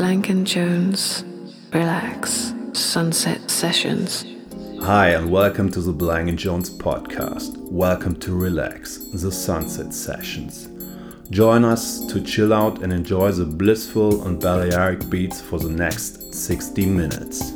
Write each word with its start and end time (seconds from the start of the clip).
Blank 0.00 0.44
& 0.44 0.44
Jones 0.44 1.24
Relax 1.74 2.54
Sunset 2.72 3.50
Sessions. 3.50 4.24
Hi, 4.80 5.08
and 5.08 5.30
welcome 5.30 5.70
to 5.72 5.82
the 5.82 5.92
Blank 5.92 6.34
& 6.34 6.36
Jones 6.38 6.70
podcast. 6.70 7.58
Welcome 7.70 8.18
to 8.20 8.34
Relax 8.34 8.96
the 8.96 9.30
Sunset 9.30 9.92
Sessions. 9.92 10.70
Join 11.28 11.66
us 11.66 12.06
to 12.06 12.22
chill 12.22 12.54
out 12.54 12.82
and 12.82 12.94
enjoy 12.94 13.32
the 13.32 13.44
blissful 13.44 14.26
and 14.26 14.40
Balearic 14.40 15.10
beats 15.10 15.42
for 15.42 15.58
the 15.58 15.68
next 15.68 16.32
60 16.32 16.86
minutes. 16.86 17.52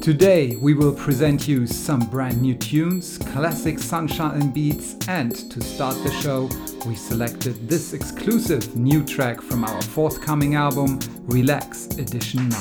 Today 0.00 0.54
we 0.62 0.74
will 0.74 0.94
present 0.94 1.48
you 1.48 1.66
some 1.66 2.06
brand 2.06 2.40
new 2.40 2.54
tunes, 2.54 3.18
classic 3.18 3.80
sunshine 3.80 4.52
beats, 4.52 4.94
and 5.08 5.34
to 5.50 5.60
start 5.60 5.96
the 6.04 6.12
show, 6.22 6.48
we 6.86 6.94
selected 6.94 7.68
this 7.68 7.92
exclusive 7.92 8.76
new 8.76 9.04
track 9.04 9.40
from 9.40 9.64
our 9.64 9.82
forthcoming 9.82 10.54
album, 10.54 10.98
Relax 11.26 11.86
Edition 11.98 12.48
9. 12.48 12.58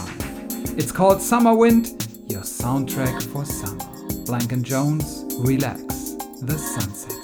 It's 0.78 0.92
called 0.92 1.22
Summer 1.22 1.56
Wind, 1.56 2.08
your 2.28 2.42
soundtrack 2.42 3.22
for 3.32 3.46
summer. 3.46 3.86
Blank 4.26 4.62
& 4.62 4.64
Jones, 4.64 5.26
Relax, 5.40 6.16
the 6.42 6.58
Sunset 6.58 7.19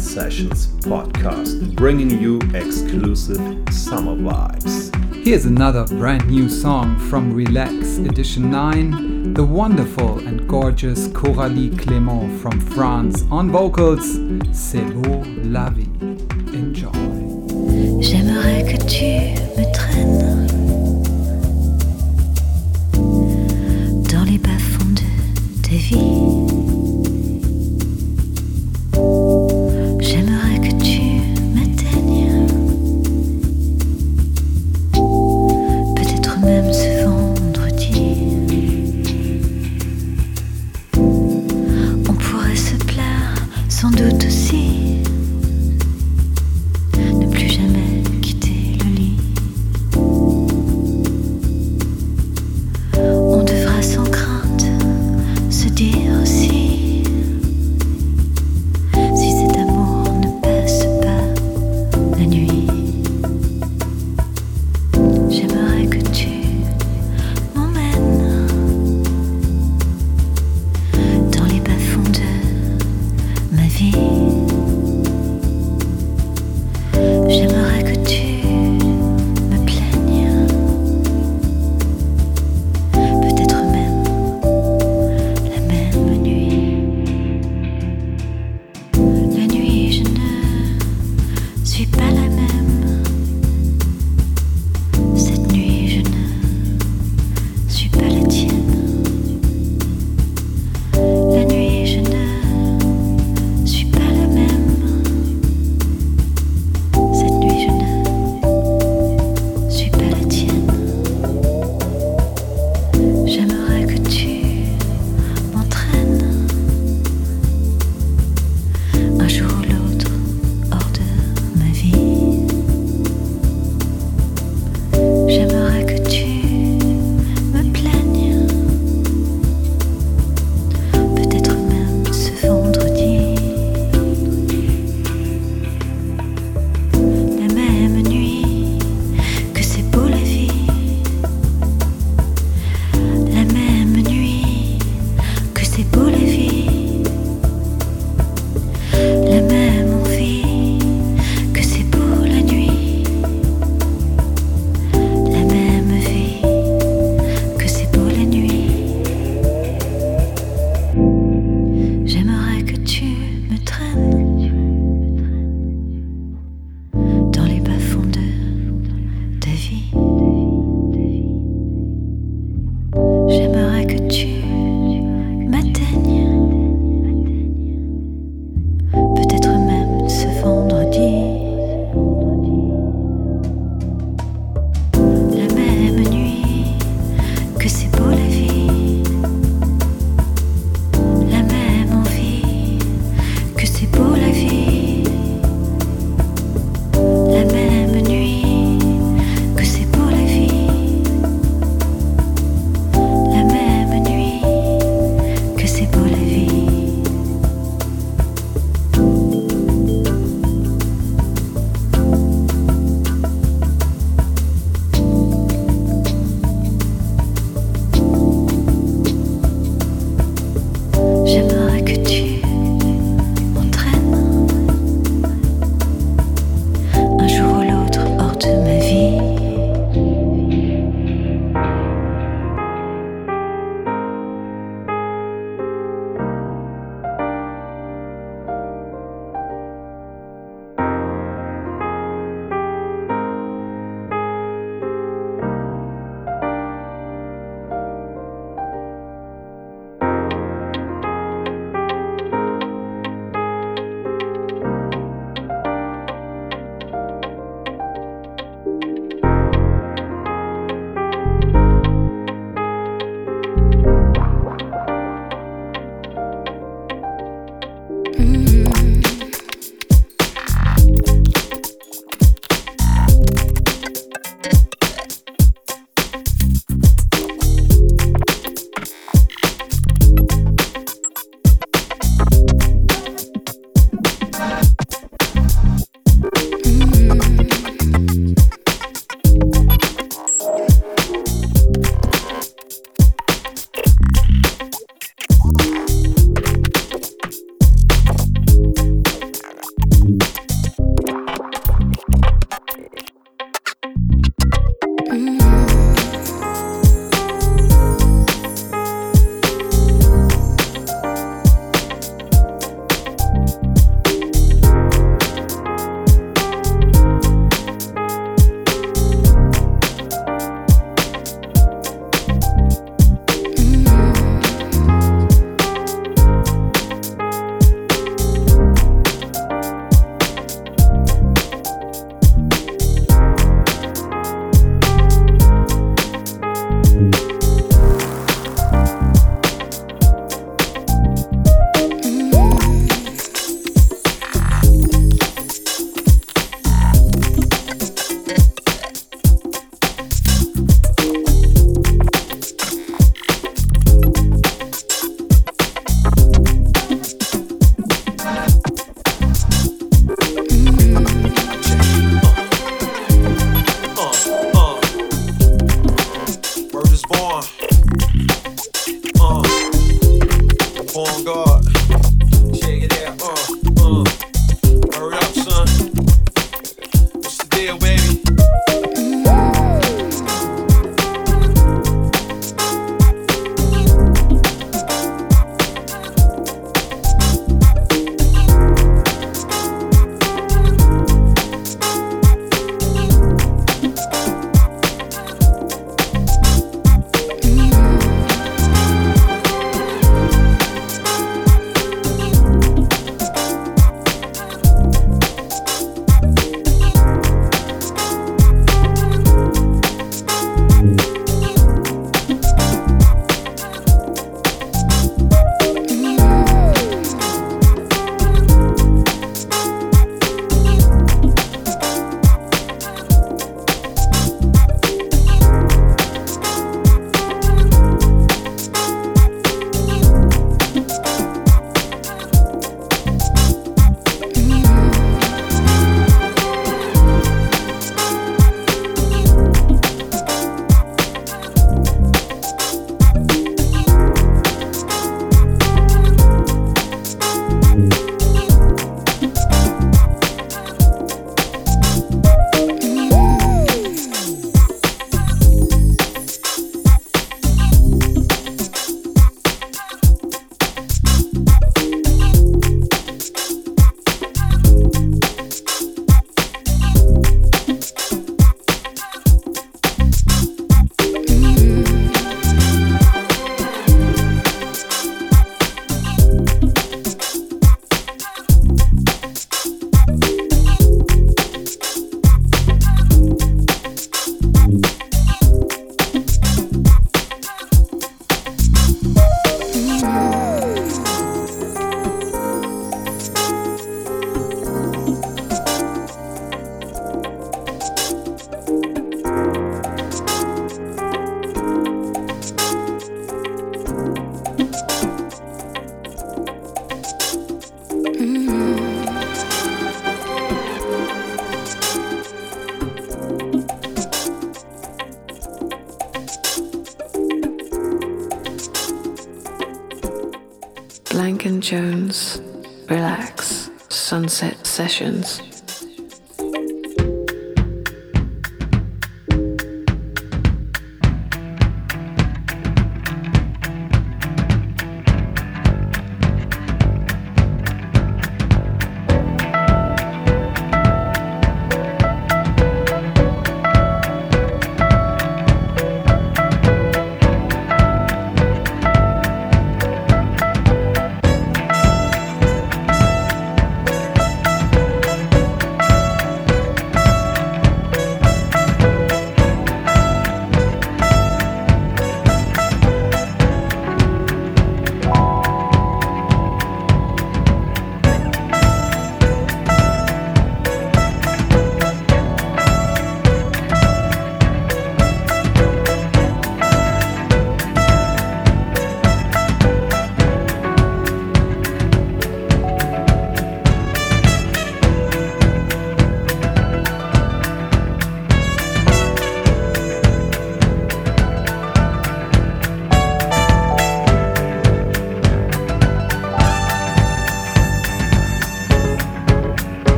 Sessions 0.00 0.68
podcast, 0.80 1.76
bringing 1.76 2.10
you 2.18 2.40
exclusive 2.54 3.38
summer 3.70 4.16
vibes. 4.16 4.90
Here's 5.14 5.44
another 5.44 5.84
brand 5.84 6.26
new 6.30 6.48
song 6.48 6.98
from 7.10 7.34
Relax 7.34 7.98
Edition 7.98 8.50
9, 8.50 9.34
the 9.34 9.44
wonderful 9.44 10.20
and 10.20 10.48
gorgeous 10.48 11.08
Coralie 11.08 11.68
Clément 11.68 12.40
from 12.40 12.58
France 12.58 13.24
on 13.30 13.50
vocals, 13.50 14.18
C'est 14.52 14.86
beau 15.02 15.22
la 15.44 15.68
vie. 15.68 15.90
Enjoy. 16.54 16.90
J'aimerais 18.00 18.64
que 18.64 18.78
tu 18.86 19.45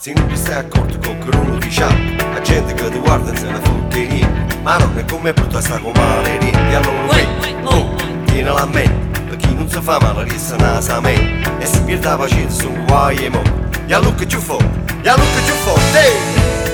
Se 0.00 0.12
non 0.12 0.28
ti 0.28 0.36
stai 0.36 0.58
accorto 0.58 0.96
con 1.00 1.18
qualcuno 1.18 1.54
lo 1.54 1.58
diciamo 1.58 2.14
La 2.32 2.40
gente 2.40 2.72
che 2.72 2.88
ti 2.88 2.98
guarda 2.98 3.34
se 3.34 3.46
la 3.46 3.60
fotte 3.60 4.06
niente 4.06 4.56
Ma 4.62 4.76
non 4.76 4.96
è 4.96 5.04
come 5.04 5.32
brutta 5.32 5.60
sta 5.60 5.76
comare 5.80 6.38
niente 6.38 6.74
Allora 6.76 7.14
vedi, 7.14 7.56
oh, 7.64 7.94
tieni 8.26 8.44
la 8.44 8.64
mente 8.66 9.20
Per 9.22 9.36
chi 9.36 9.52
non 9.52 9.68
si 9.68 9.80
fa 9.80 9.98
male 10.00 10.22
riesce 10.22 10.54
a 10.54 10.80
sa 10.80 11.00
me. 11.00 11.42
E 11.58 11.66
se 11.66 11.82
pierde 11.82 12.06
la 12.06 12.16
pazienza 12.16 12.62
sono 12.62 12.84
guai 12.84 13.24
e 13.24 13.28
mo. 13.28 13.42
E 13.86 13.92
allora 13.92 14.14
che 14.14 14.28
ci 14.28 14.36
fo, 14.36 14.58
e 14.58 15.08
allora 15.08 15.30
che 15.34 15.44
ci 15.44 15.52
fo, 15.52 16.67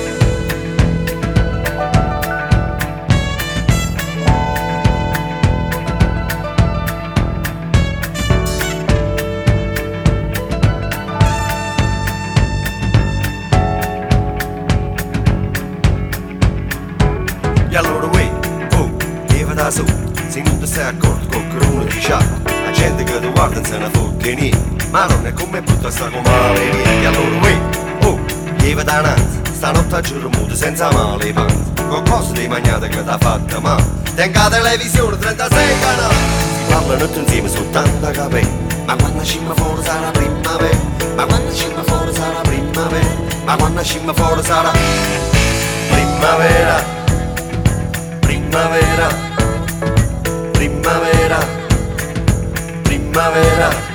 ma 24.95 25.07
non 25.07 25.27
è 25.27 25.33
come 25.33 25.61
brutta 25.61 25.89
piuttosto 25.89 26.09
comare 26.09 26.71
vieni 26.71 27.05
allora 27.05 27.39
uè, 27.41 27.61
oh, 28.05 28.21
lieva 28.59 28.85
da 28.85 29.01
nanza, 29.01 29.41
stanotte 29.53 29.97
a 29.97 30.01
giuro 30.01 30.29
muto 30.29 30.55
senza 30.55 30.89
male 30.93 31.33
panza, 31.33 31.83
con 31.89 32.05
cose 32.09 32.33
di 32.35 32.47
magnate 32.47 32.87
che 32.87 33.03
t'ha 33.03 33.19
fatta 33.19 33.59
ma, 33.59 33.77
tenga 34.15 34.49
televisione 34.49 35.19
36 35.19 35.81
canali, 35.81 36.15
si 36.15 36.73
parla 36.73 36.97
notte 36.97 37.19
insieme 37.19 37.49
soltanto 37.49 38.07
a 38.07 38.11
capelli, 38.13 38.57
ma 38.85 38.95
quando 38.95 39.25
scimma 39.25 39.53
fuori 39.55 39.83
sarà 39.83 40.11
primavera, 40.13 40.79
ma 41.17 41.25
quando 41.25 41.53
scimma 41.53 41.83
fuori 41.83 42.15
sarà 42.15 42.41
primavera, 42.43 43.15
ma 43.45 43.57
quando 43.57 43.83
scimma 43.83 44.13
fuori 44.13 44.43
sarà 44.45 44.71
primavera, 45.91 46.85
primavera, 48.21 49.09
primavera, 50.53 50.53
primavera. 50.53 51.39
primavera. 52.83 53.94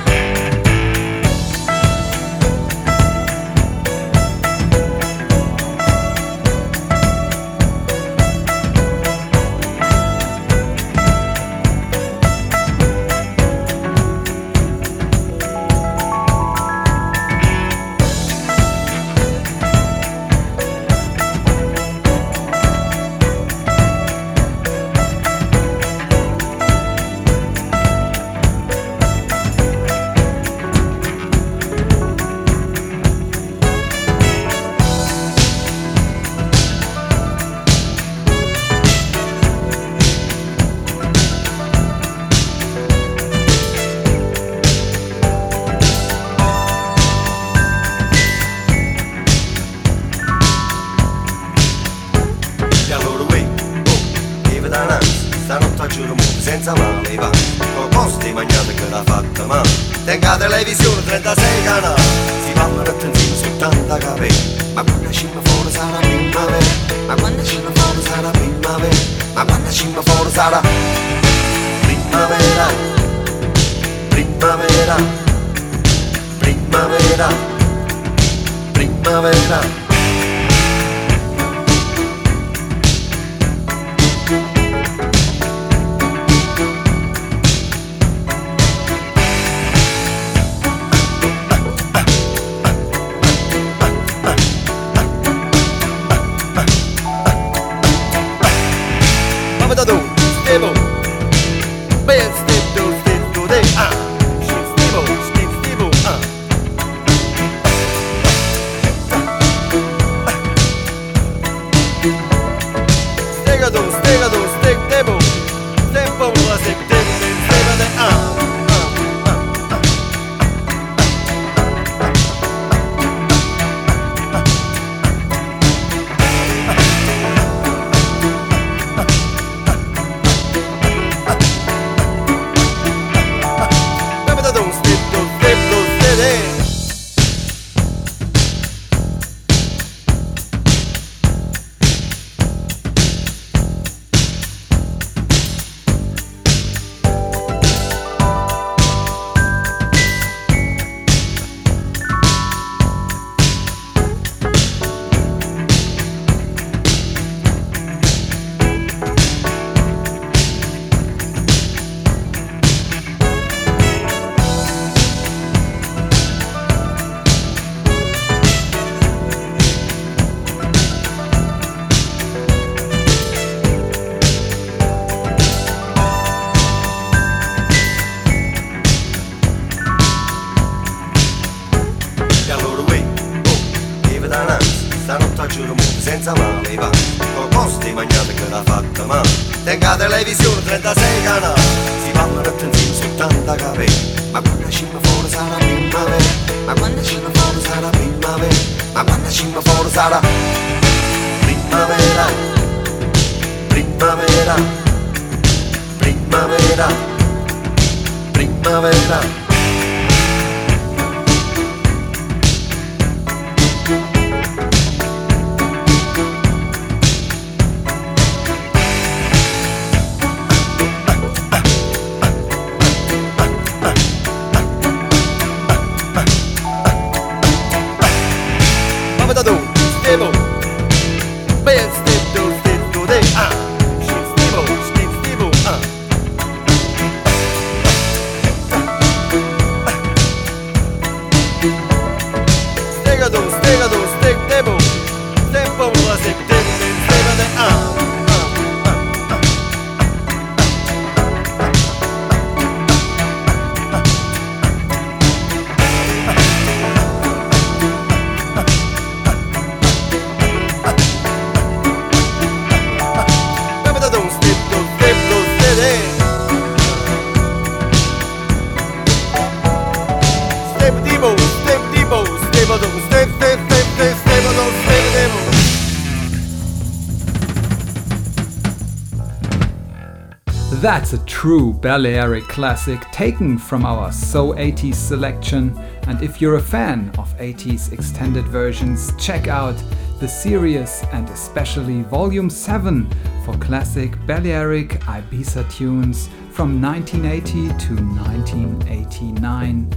That's 280.80 281.12
a 281.12 281.22
true 281.26 281.74
Balearic 281.74 282.44
classic 282.44 283.02
taken 283.12 283.58
from 283.58 283.84
our 283.84 284.10
So 284.10 284.54
80s 284.54 284.94
selection. 284.94 285.78
And 286.06 286.22
if 286.22 286.40
you're 286.40 286.56
a 286.56 286.62
fan 286.62 287.12
of 287.18 287.36
80s 287.36 287.92
extended 287.92 288.46
versions, 288.46 289.12
check 289.18 289.46
out 289.46 289.76
the 290.20 290.26
series 290.26 291.04
and 291.12 291.28
especially 291.28 292.00
Volume 292.04 292.48
7 292.48 293.06
for 293.44 293.54
classic 293.58 294.16
Balearic 294.26 295.00
Ibiza 295.00 295.70
tunes 295.70 296.30
from 296.50 296.80
1980 296.80 297.68
to 297.86 297.96
1989. 297.96 299.94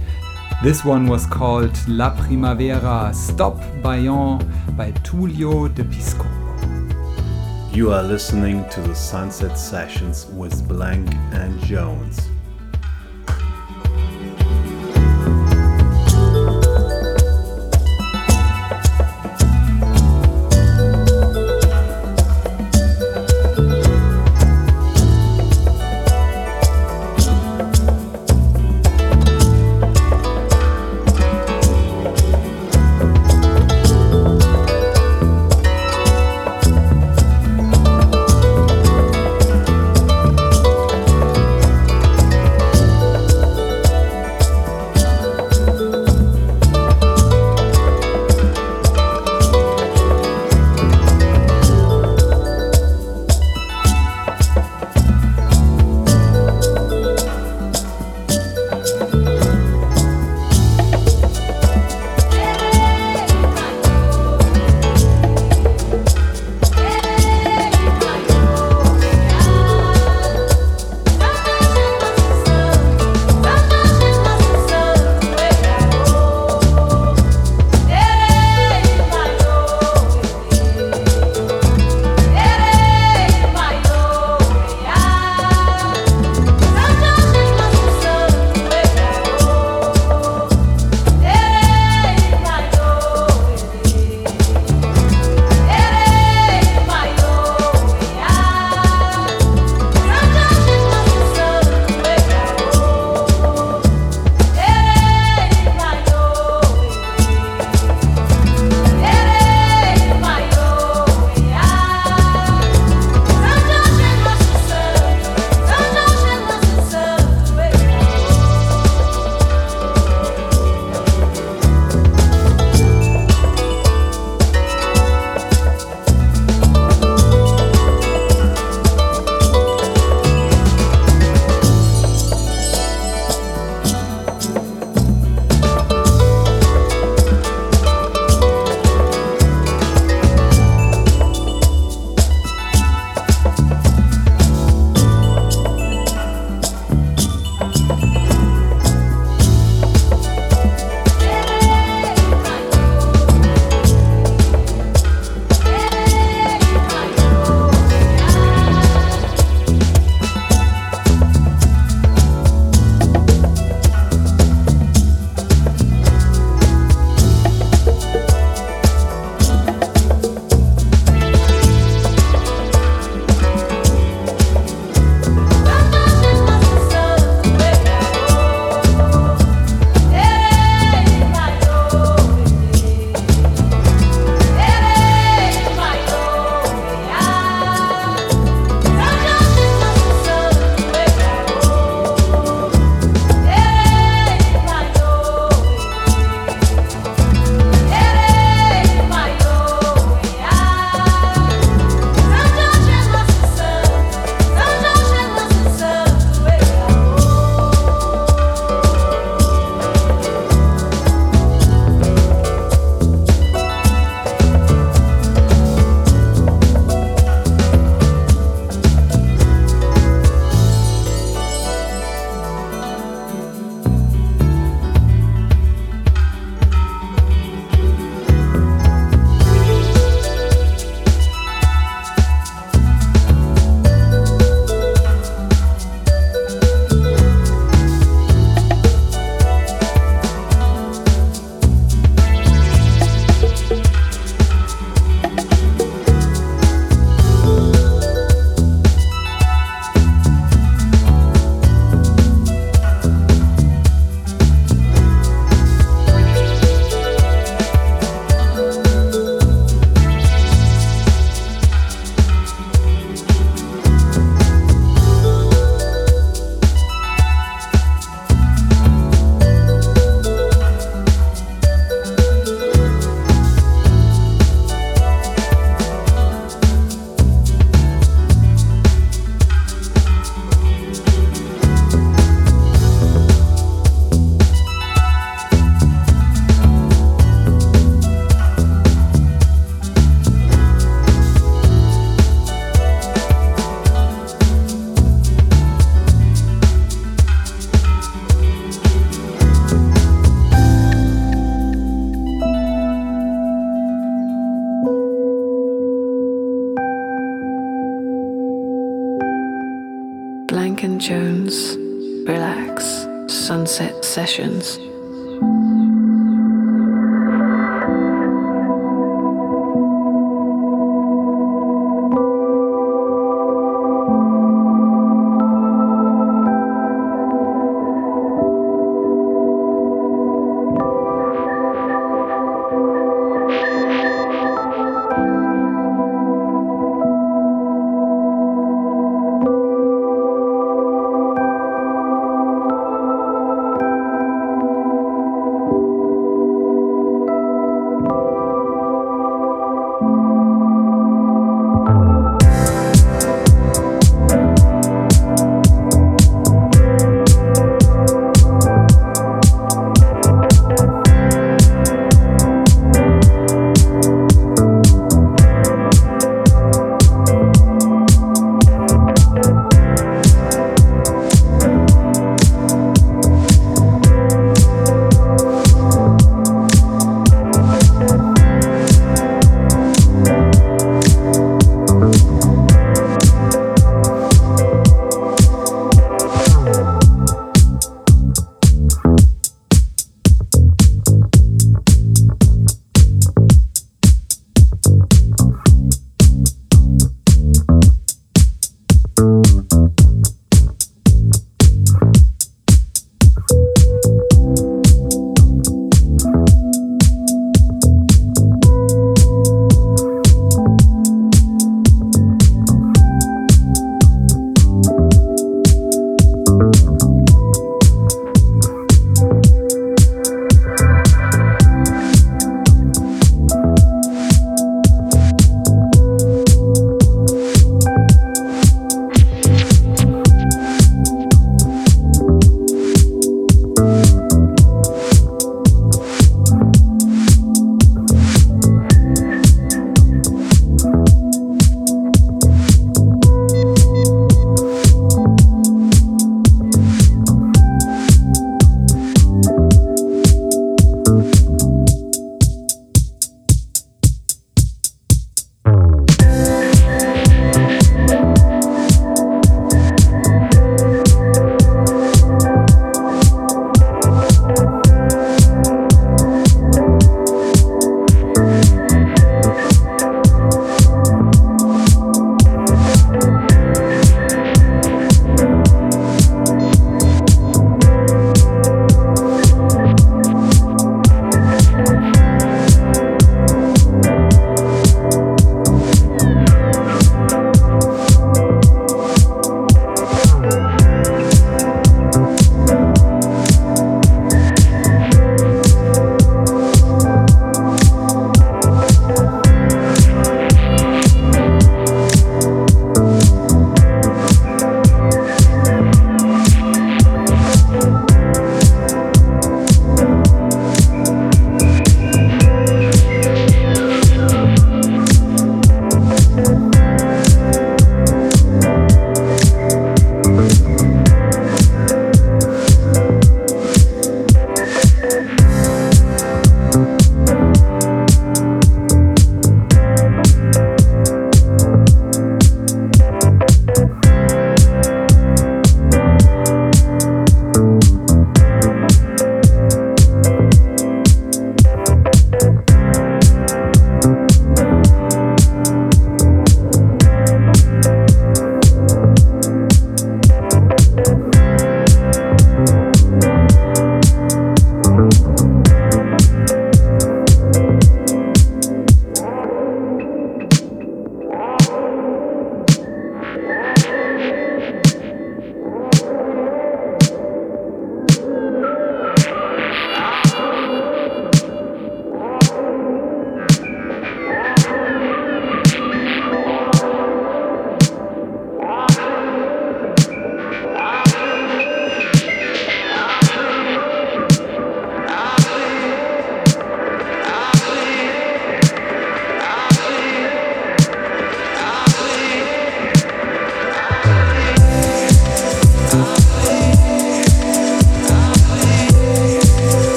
This 0.62 0.84
one 0.84 1.06
was 1.06 1.24
called 1.24 1.74
La 1.88 2.10
Primavera 2.10 3.10
Stop 3.14 3.56
Bajon 3.80 4.38
by 4.76 4.90
Tullio 5.02 5.66
de 5.74 5.82
Piscopo. 5.82 6.43
You 7.74 7.90
are 7.90 8.04
listening 8.04 8.68
to 8.68 8.80
the 8.82 8.94
Sunset 8.94 9.58
Sessions 9.58 10.26
with 10.26 10.68
Blank 10.68 11.12
and 11.32 11.58
Jones. 11.64 12.30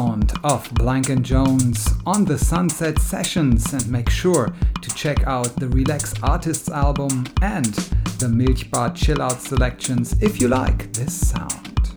Sound 0.00 0.32
of 0.44 0.72
Blank 0.76 1.10
and 1.10 1.22
Jones 1.22 1.86
on 2.06 2.24
the 2.24 2.38
Sunset 2.38 2.98
Sessions 2.98 3.74
and 3.74 3.86
make 3.90 4.08
sure 4.08 4.48
to 4.80 4.90
check 4.94 5.26
out 5.26 5.54
the 5.56 5.68
Relax 5.68 6.14
Artists 6.22 6.70
album 6.70 7.26
and 7.42 7.66
the 8.18 8.26
Milchbar 8.26 8.94
Chill 8.96 9.20
Out 9.20 9.42
selections 9.42 10.14
if 10.22 10.40
you 10.40 10.48
like 10.48 10.90
this 10.94 11.28
sound. 11.28 11.90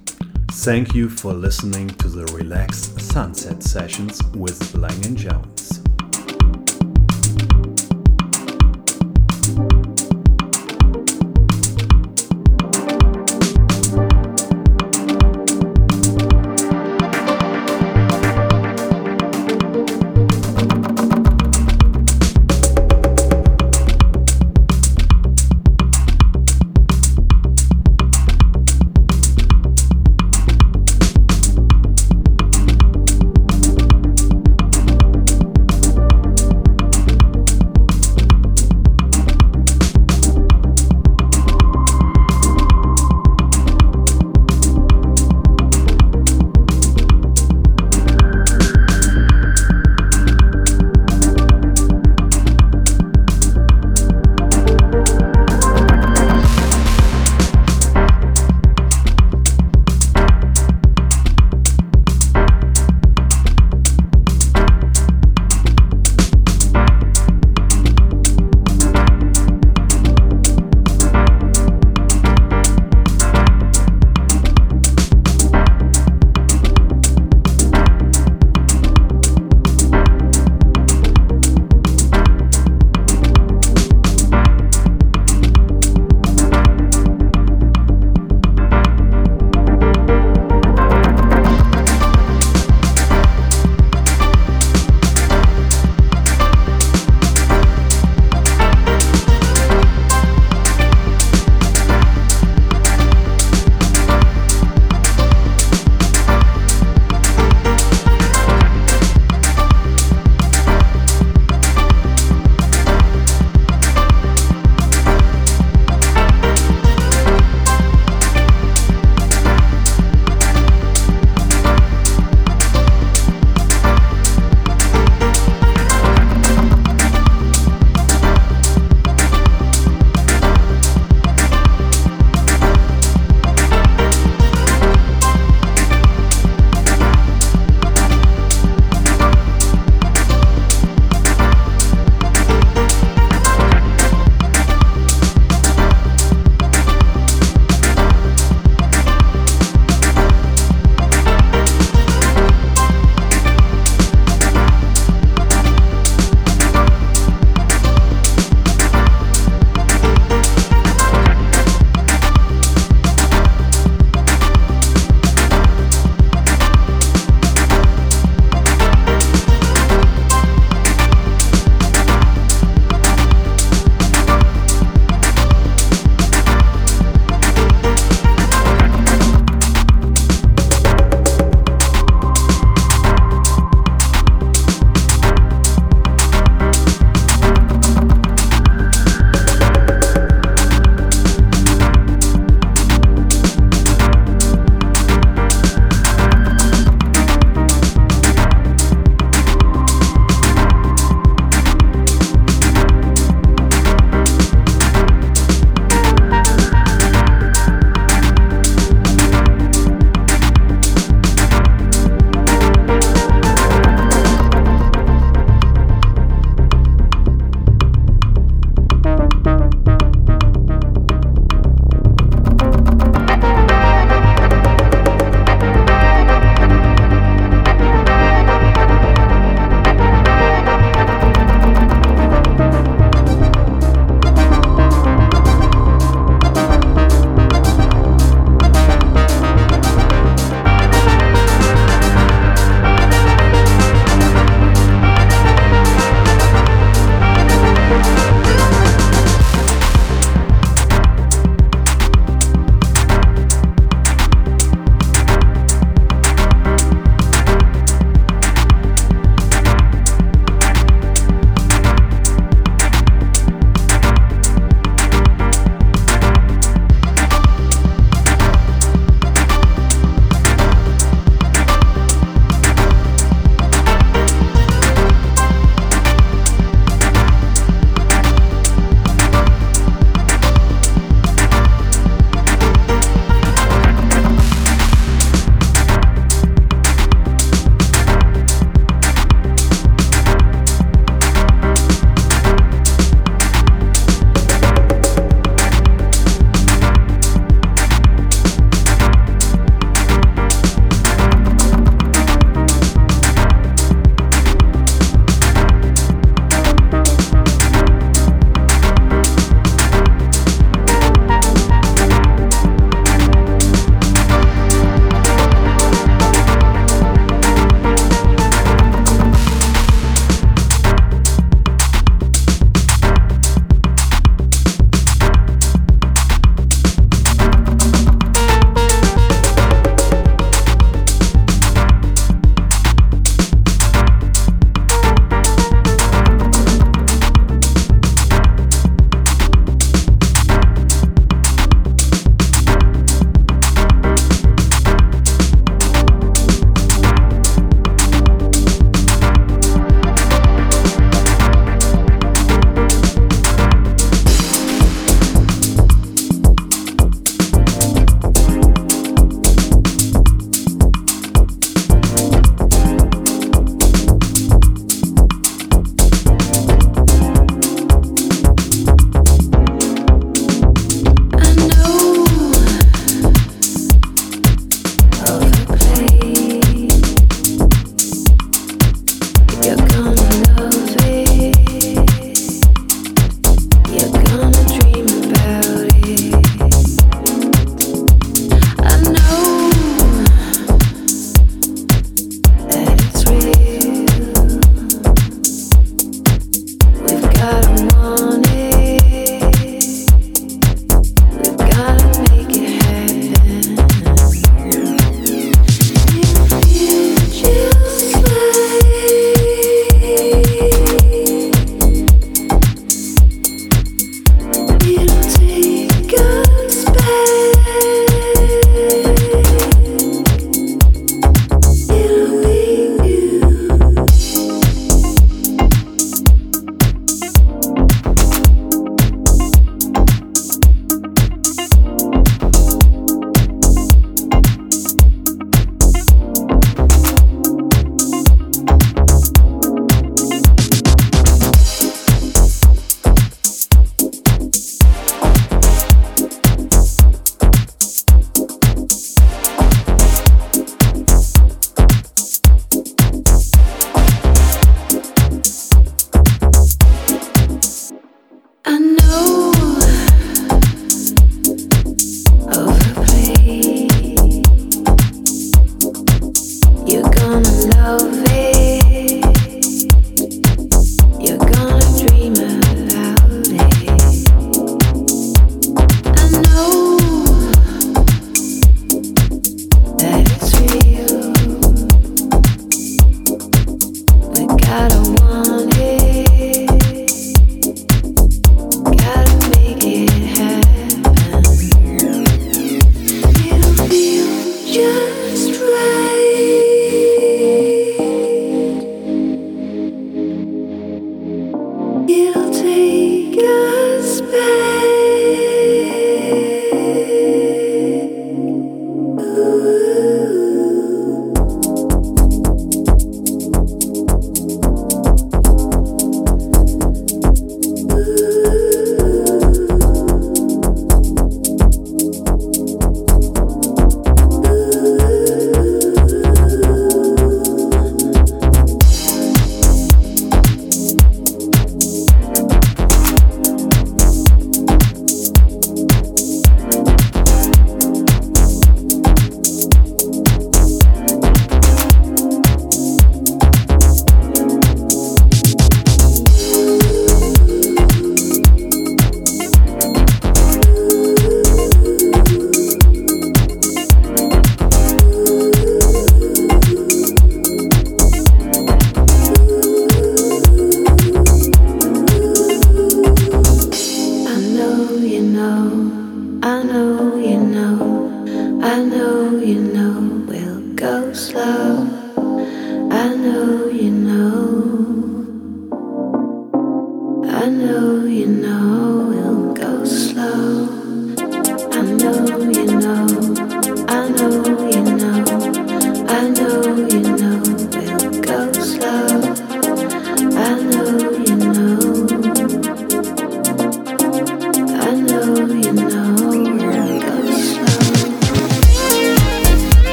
Thank 0.52 0.94
you 0.94 1.10
for 1.10 1.32
listening 1.32 1.88
to 2.02 2.10
the 2.10 2.26
Relax 2.34 2.92
Sunset 3.02 3.64
Sessions 3.64 4.22
with 4.34 4.74
Blank 4.74 5.06
and 5.06 5.18
Jones. 5.18 5.83